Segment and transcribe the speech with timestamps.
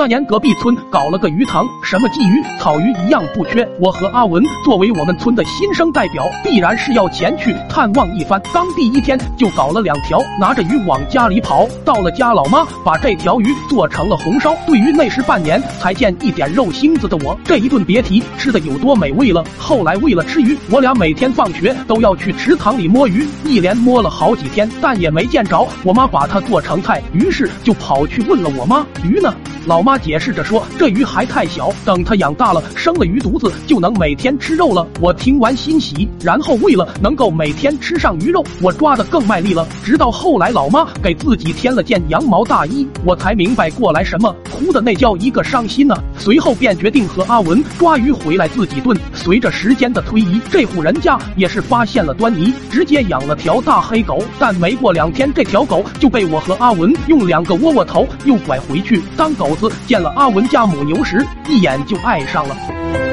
[0.00, 3.68] 那年隔壁村搞了个鱼塘，什么鲫鱼、草鱼一样不缺。
[3.78, 8.40] 我和阿文作为我们村的新生代表，必然是要前去探望一番。
[8.50, 11.68] 刚第一天就搞了两条，拿着鱼往家里跑。
[11.84, 14.56] 到了家，老妈把这条鱼做成了红烧。
[14.66, 19.44] 对于那时半年才见一点肉腥子的我，这一顿别提吃的有多美味了。
[19.58, 29.34] 后来为了吃鱼，我俩每天放学都要去池塘里摸鱼，一连摸了好几天，但也没见着我妈把它做成菜，于是就跑去问了我妈：“鱼呢？”
[29.66, 39.68] 老妈解释着说：“这鱼还太小，等它养大了，生了鱼犊子，就能每天吃肉了。”我听完欣喜，然后为了能够每天吃上鱼肉，我抓的更卖力了。
[39.84, 45.94] 直到后来，老妈给自己添了件羊毛大衣，我才明白过来什么，哭的那叫一个伤心呢。
[46.18, 48.98] 随后便决定和阿文抓鱼回来自己炖。
[49.12, 54.24] 随着时间的推移，这户人家也是发现了端倪，直接养了条大黑狗。
[54.38, 59.02] 但没过两天，这条狗就被我和阿文用两个窝窝头诱拐回去。
[59.16, 63.09] 当狗子见了阿文家母牛时，一眼就爱上了。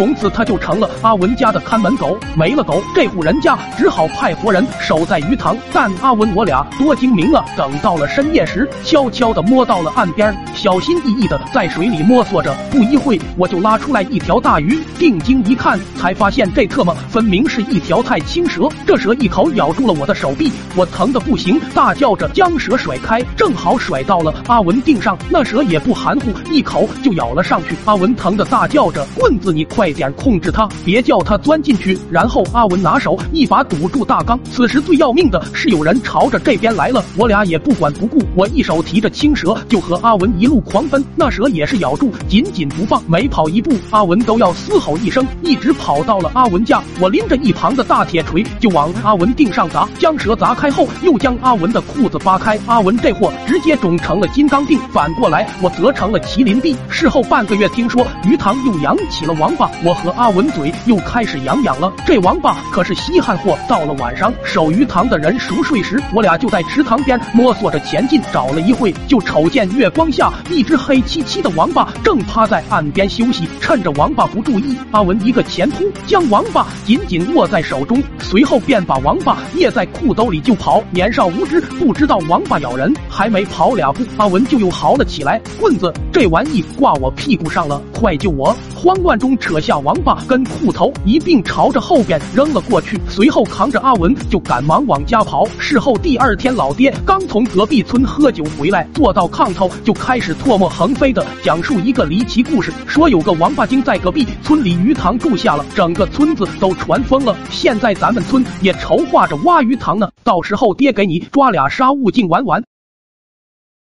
[0.00, 2.16] 从此，他就成了阿文家的看门狗。
[2.34, 5.54] 没了狗，这户人家只好派活人守在鱼塘。
[5.74, 7.44] 但阿文我俩多精明啊！
[7.54, 12.56] 等到了深夜时，悄悄地摸到了岸边，小心翼翼地在水里摸索着。
[12.70, 18.70] 不一会，我就拉出来一条大鱼，定睛一看，才发现这特么分明是一条太青蛇。
[18.86, 25.14] 这蛇一口咬住了我的手臂，我疼得不行，大叫着将蛇甩开，正好甩到了阿文腚上。
[25.28, 27.76] 那蛇也不含糊，一口就咬了上去。
[27.84, 31.98] 阿文疼得大叫着：“棍子，你快！”点控制他，别叫他钻进去。
[32.10, 34.38] 然后阿文拿手一把堵住大缸。
[34.50, 41.04] 此时最要命的是有人朝着这边来了，我俩也不管不顾，我一手提着青蛇就和阿文一路狂奔。
[41.16, 46.82] 那蛇也是咬住，紧紧不放，每跑一步，阿文都要嘶吼一声，一直跑到了阿文家。
[47.00, 52.58] 我拎着一旁的大铁锤就往阿文腚上砸，将蛇砸开后，又将阿文的裤子扒开。
[52.66, 56.76] 阿文这货直接肿成了金刚腚，反过来我则成了麒麟臂。
[56.88, 59.70] 事后半个月，听说鱼塘又养起了王八。
[59.82, 63.58] 我和阿文嘴又开始痒痒了，这王八可是稀罕货。
[63.66, 68.20] 到了晚上，守鱼塘的人熟睡时，我俩就在池塘边摸索着前进。
[68.30, 73.48] 找了一会，就瞅见月光下一只黑漆漆的王八正趴在岸边休息。
[73.58, 80.82] 趁着王八不注意，阿文一个前扑，将王八紧紧握在手中，随后便把王八掖在裤兜里就跑。
[80.90, 95.46] 年少无知，不知道王八咬人，还没跑两步，阿文就又嚎了起来：“棍子，这玩意挂我屁股上了，快救我！”慌乱中扯下王八跟裤头一并朝着后边扔了过去，随后扛着阿文就赶忙往家跑。
[95.58, 107.36] 事后第二天，老爹刚从隔壁村喝酒回来，坐到炕头就开始唾沫横飞的讲述一个离奇故事，说有个王八精在隔壁村里鱼塘住下了，整个村子都传疯了。
[107.50, 112.62] 现在咱们村也筹划着挖鱼塘呢，到时候爹给你抓俩沙悟净玩玩。